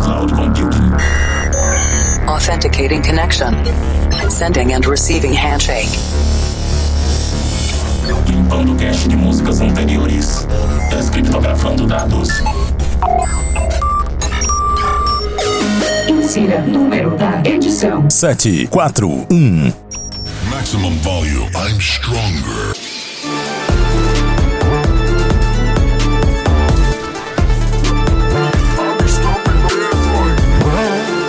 cloud 0.00 0.30
computing. 0.32 0.92
Authenticating 2.28 3.02
connection. 3.02 3.54
Sending 4.30 4.72
and 4.72 4.86
receiving 4.86 5.32
handshake. 5.32 5.88
Limpando 8.26 8.74
cache 8.76 9.08
de 9.08 9.16
músicas 9.16 9.60
anteriores. 9.60 10.46
Descriptografando 10.90 11.86
dados. 11.86 12.28
Insira 16.08 16.60
número 16.62 17.16
da 17.16 17.42
edição. 17.44 18.08
741. 18.10 19.72
Maximum 20.50 20.96
volume. 21.00 21.50
I'm 21.54 21.80
stronger. 21.80 22.77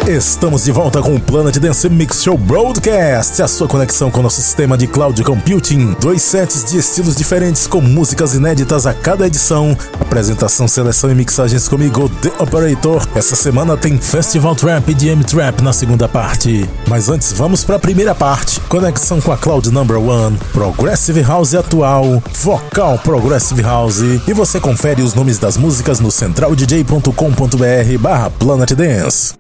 Estamos 0.09 0.63
de 0.63 0.71
volta 0.71 1.03
com 1.03 1.13
o 1.13 1.19
Planet 1.19 1.55
Dance 1.59 1.87
Mix 1.87 2.23
Show 2.23 2.35
Broadcast, 2.35 3.43
a 3.43 3.47
sua 3.47 3.67
conexão 3.67 4.09
com 4.09 4.21
o 4.21 4.23
nosso 4.23 4.41
sistema 4.41 4.75
de 4.75 4.87
cloud 4.87 5.23
computing. 5.23 5.95
Dois 6.01 6.23
sets 6.23 6.63
de 6.63 6.79
estilos 6.79 7.15
diferentes 7.15 7.67
com 7.67 7.79
músicas 7.79 8.33
inéditas 8.33 8.87
a 8.87 8.93
cada 8.95 9.27
edição. 9.27 9.77
Apresentação, 9.99 10.67
seleção 10.67 11.11
e 11.11 11.13
mixagens 11.13 11.67
comigo, 11.67 12.09
The 12.09 12.31
Operator. 12.39 13.07
Essa 13.13 13.35
semana 13.35 13.77
tem 13.77 13.99
Festival 13.99 14.55
Trap 14.55 14.89
e 14.89 14.95
DM 14.95 15.23
Trap 15.23 15.61
na 15.61 15.73
segunda 15.73 16.07
parte. 16.07 16.67
Mas 16.87 17.07
antes, 17.07 17.31
vamos 17.31 17.63
para 17.63 17.75
a 17.75 17.79
primeira 17.79 18.15
parte. 18.15 18.59
Conexão 18.61 19.21
com 19.21 19.31
a 19.31 19.37
Cloud 19.37 19.69
Number 19.69 19.99
One, 19.99 20.35
Progressive 20.51 21.21
House 21.21 21.53
atual, 21.53 22.19
Vocal 22.41 22.97
Progressive 22.97 23.61
House. 23.61 24.01
E 24.27 24.33
você 24.33 24.59
confere 24.59 25.03
os 25.03 25.13
nomes 25.13 25.37
das 25.37 25.55
músicas 25.55 25.99
no 25.99 26.09
centraldj.com.br 26.09 27.97
barra 27.99 28.31
Planet 28.31 28.71
Dance. 28.73 29.38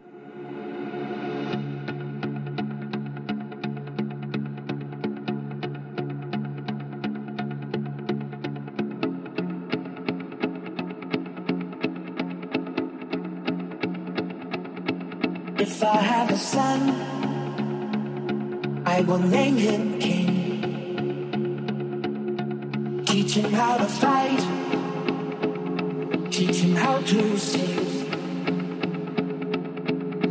Will 19.09 19.17
name 19.17 19.57
him 19.57 19.99
King. 19.99 20.27
Teach 23.05 23.33
him 23.33 23.51
how 23.51 23.77
to 23.77 23.85
fight, 23.85 24.41
teach 26.29 26.57
him 26.57 26.75
how 26.75 26.99
to 27.01 27.37
sing. 27.39 27.79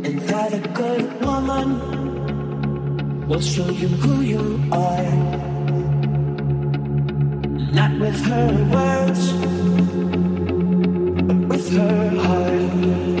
And 0.05 0.19
that 0.29 0.53
a 0.53 0.59
good 0.81 1.21
woman 1.21 1.67
will 3.27 3.41
show 3.41 3.69
you 3.69 3.89
who 3.89 4.21
you 4.21 4.61
are. 4.71 5.11
Not 7.79 7.99
with 7.99 8.19
her 8.31 8.49
words, 8.75 9.33
but 11.27 11.37
with 11.49 11.69
her 11.75 12.09
heart. 12.27 13.18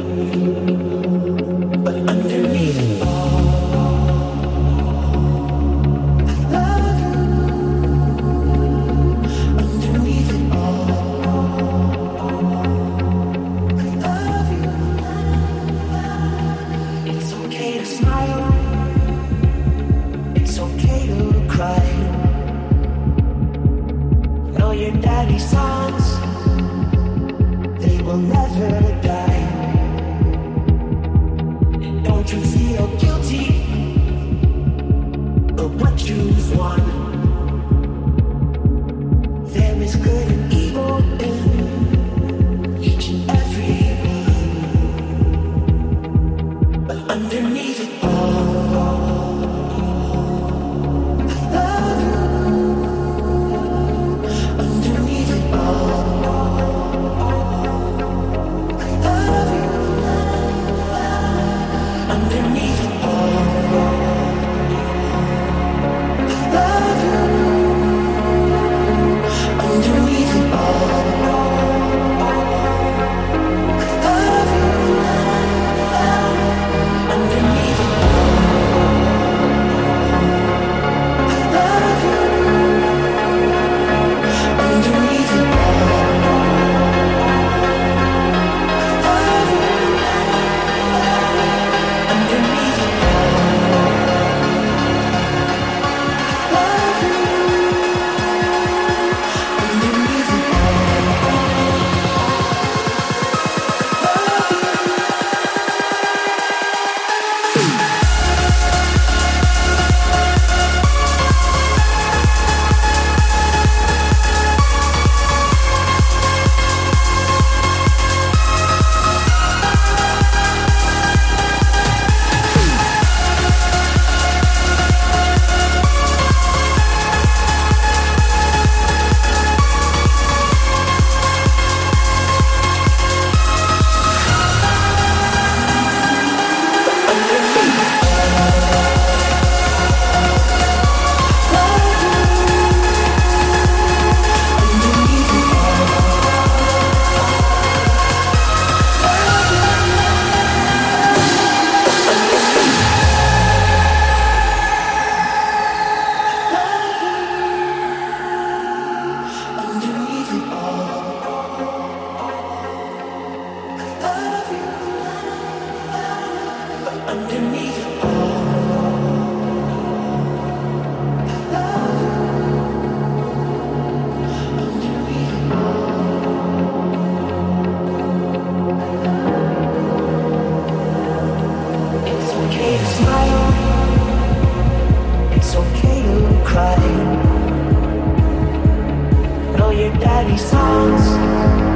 Daddy's 189.99 190.49
songs. 190.49 191.68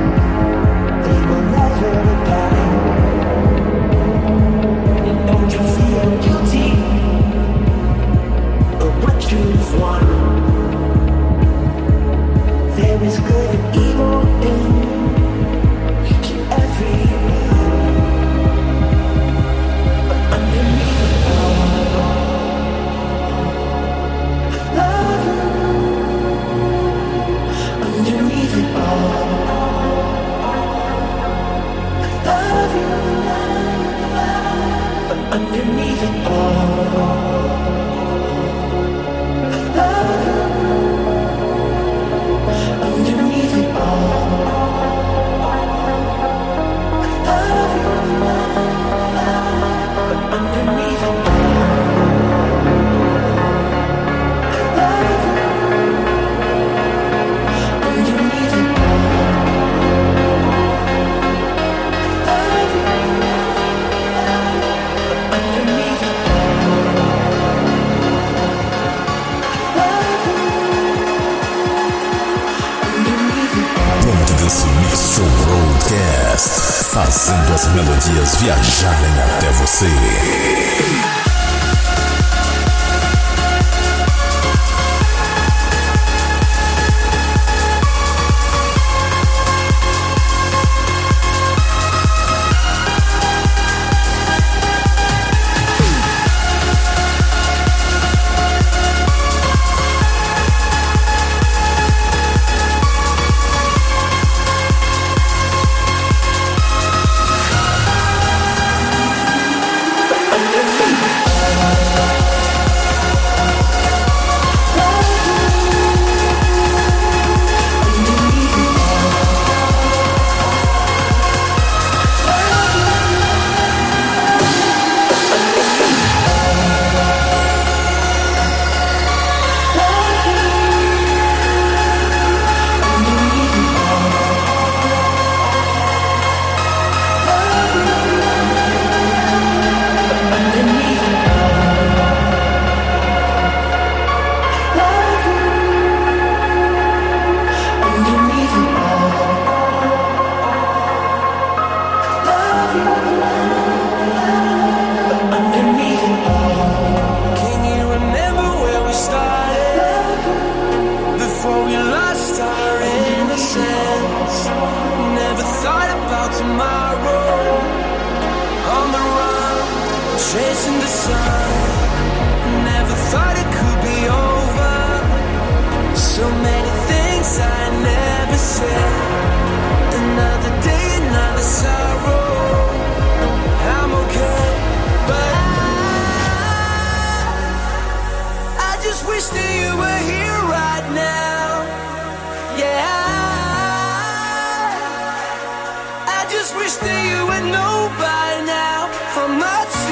just 196.44 196.58
wish 196.58 196.76
that 196.76 197.00
you 197.08 197.20
would 197.26 197.46
know 197.54 197.88
by 198.04 198.44
now 198.46 198.92
how 199.16 199.28
much. 199.28 199.83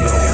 Broadcast. 0.00 0.31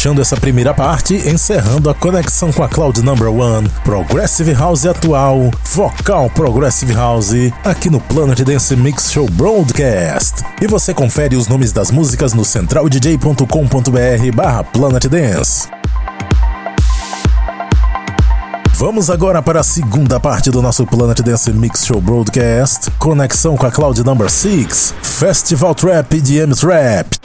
Fechando 0.00 0.22
essa 0.22 0.34
primeira 0.34 0.72
parte, 0.72 1.14
encerrando 1.28 1.90
a 1.90 1.94
conexão 1.94 2.50
com 2.50 2.62
a 2.62 2.68
Cloud 2.70 3.02
Number 3.02 3.28
One, 3.28 3.68
Progressive 3.84 4.54
House 4.54 4.86
atual, 4.86 5.50
Vocal 5.74 6.30
Progressive 6.30 6.94
House, 6.94 7.34
aqui 7.62 7.90
no 7.90 8.00
Planet 8.00 8.40
Dance 8.40 8.74
Mix 8.74 9.12
Show 9.12 9.28
Broadcast. 9.28 10.42
E 10.58 10.66
você 10.66 10.94
confere 10.94 11.36
os 11.36 11.48
nomes 11.48 11.70
das 11.70 11.90
músicas 11.90 12.32
no 12.32 12.46
centraldj.com.br 12.46 14.34
barra 14.34 14.64
Planet 14.64 15.04
Dance. 15.04 15.68
Vamos 18.76 19.10
agora 19.10 19.42
para 19.42 19.60
a 19.60 19.62
segunda 19.62 20.18
parte 20.18 20.50
do 20.50 20.62
nosso 20.62 20.86
Planet 20.86 21.20
Dance 21.20 21.52
Mix 21.52 21.84
Show 21.84 22.00
Broadcast, 22.00 22.90
conexão 22.92 23.54
com 23.54 23.66
a 23.66 23.70
Cloud 23.70 24.02
Number 24.02 24.30
6, 24.30 24.94
Festival 25.02 25.74
Trap 25.74 26.18
DM 26.22 26.54
Trap. 26.54 27.19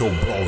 Dance 0.00 0.16
Mix 0.26 0.39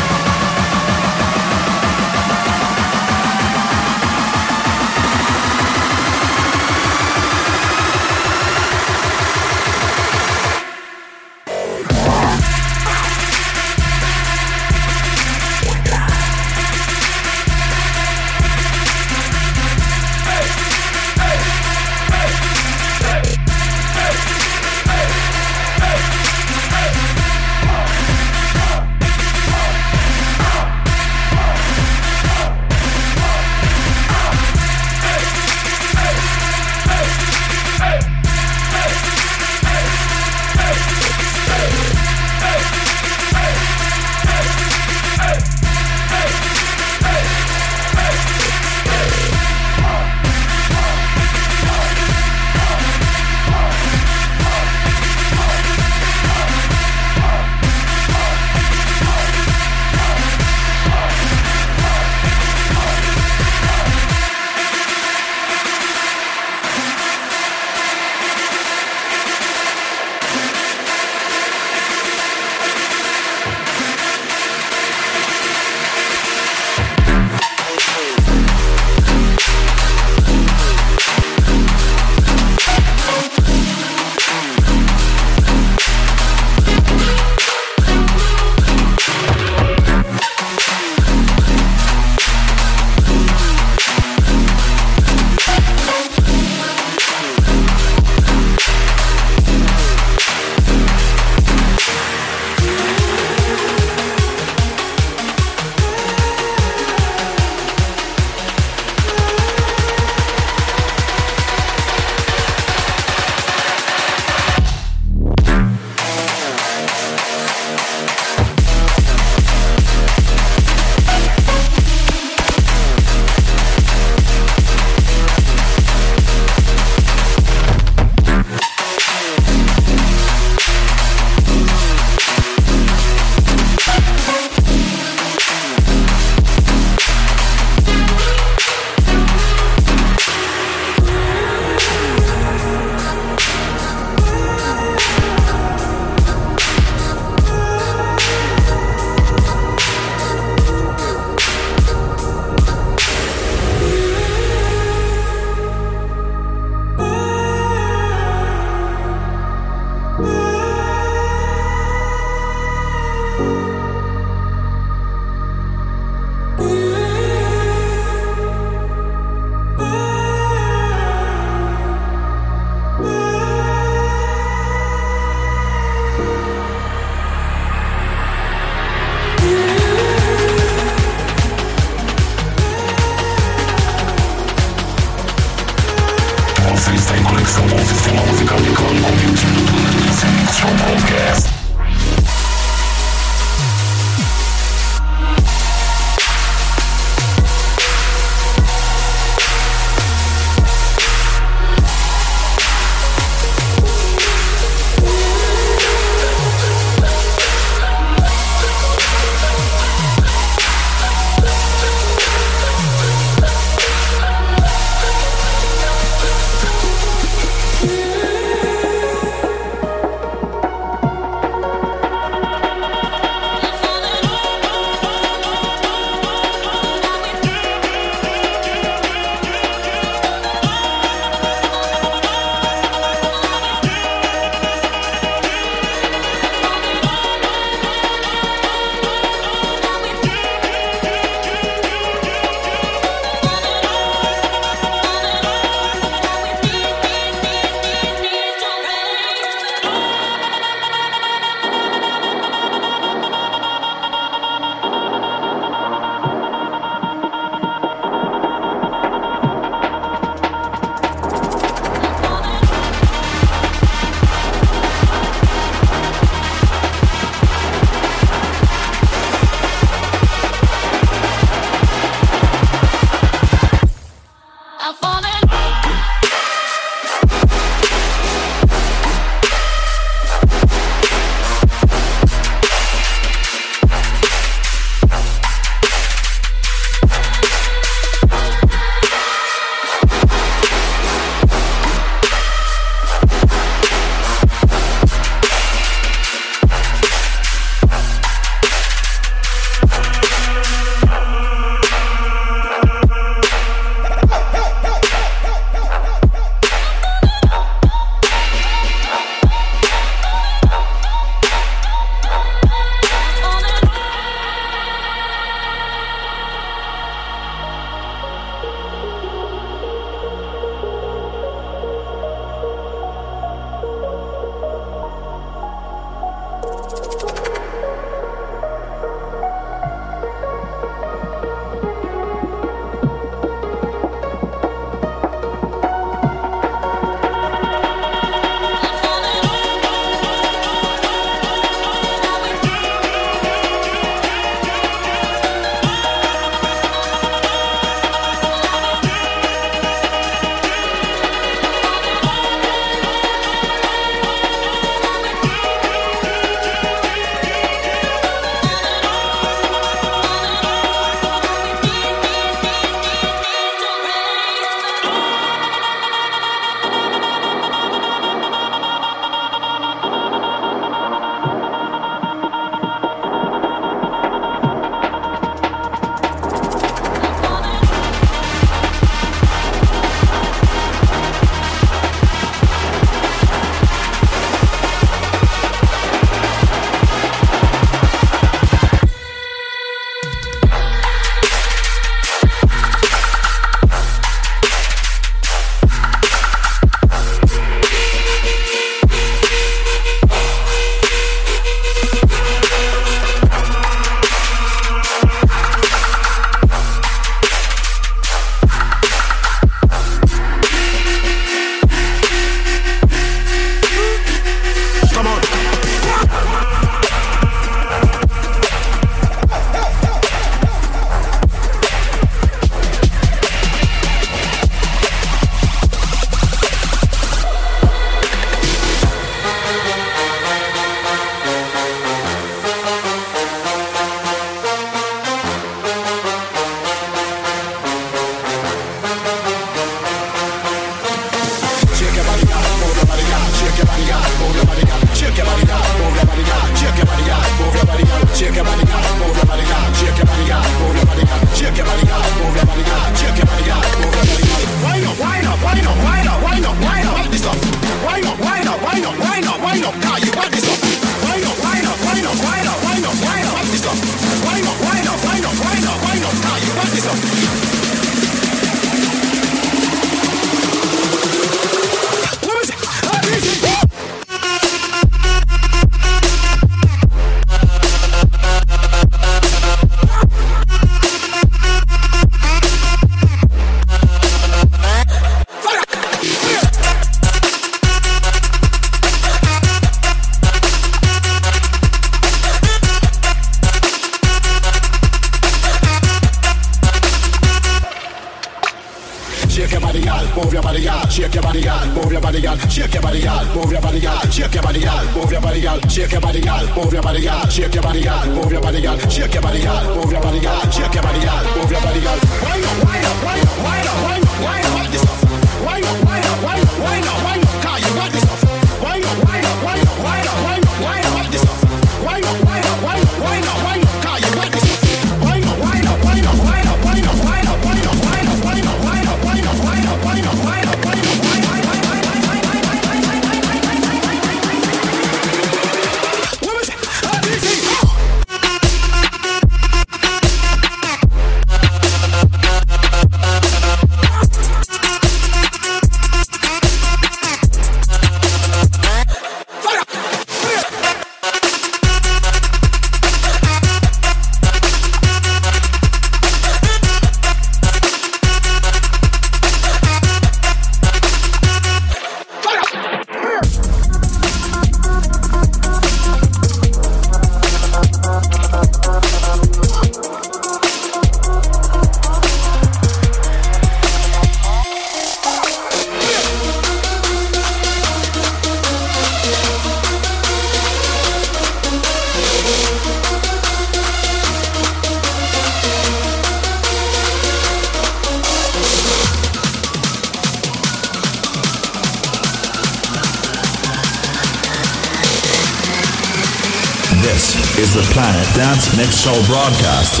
Show 599.04 599.22
broadcast. 599.26 600.00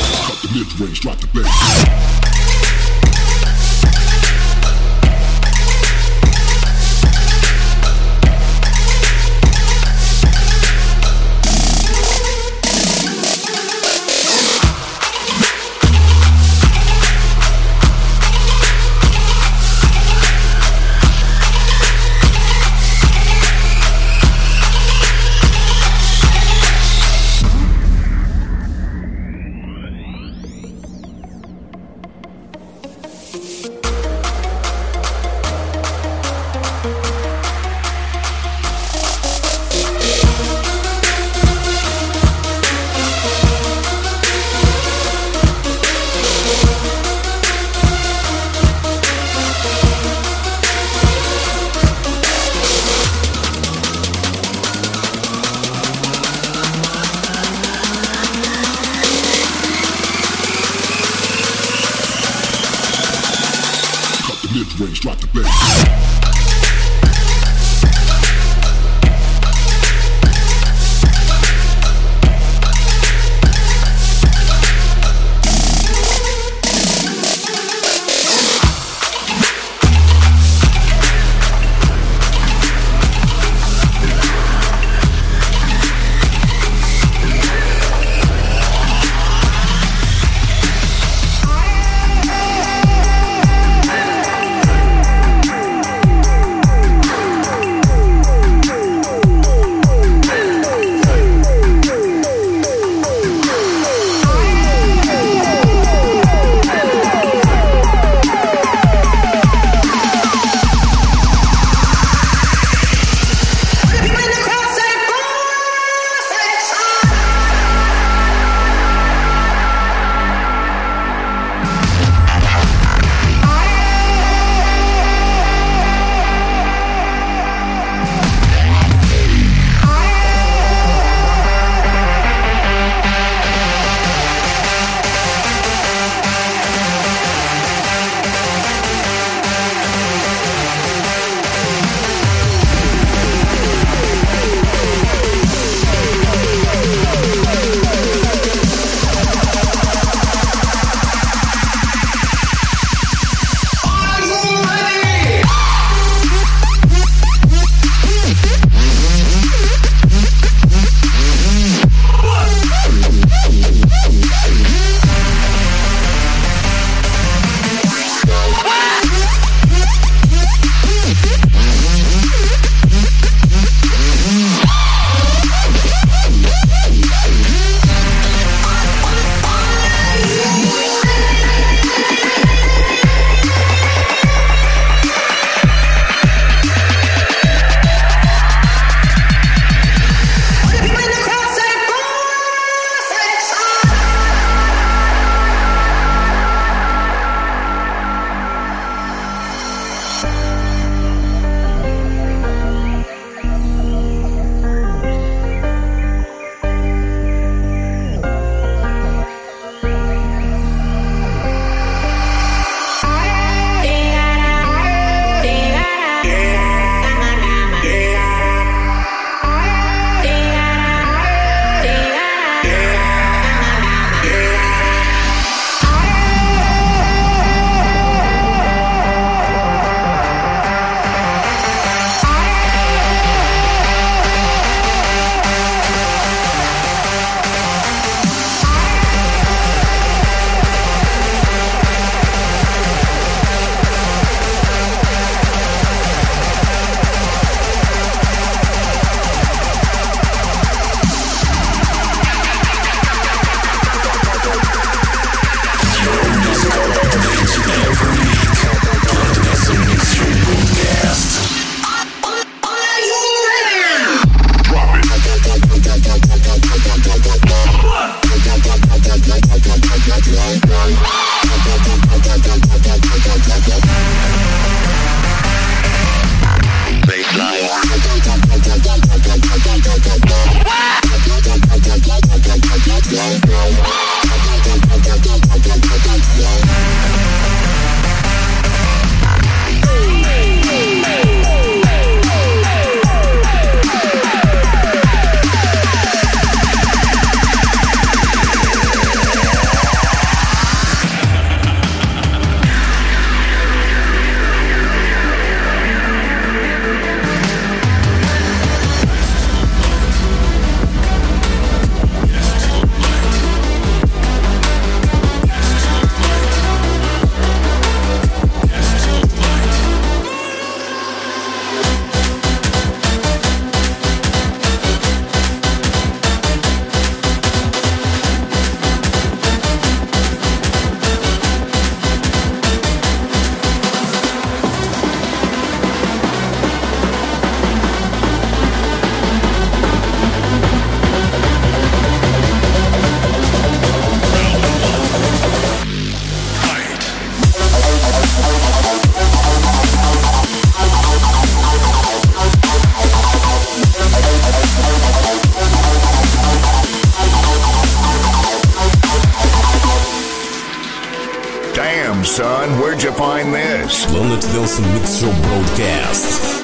Where'd 362.84 363.02
you 363.02 363.12
find 363.12 363.54
this? 363.54 364.04
Planet 364.04 364.42
Dance 364.42 364.78
Mix 364.80 365.18
Show 365.20 365.32
Broadcast. 365.42 366.63